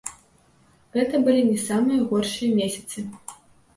[0.95, 2.99] Гэта былі не самыя горшыя месяцы.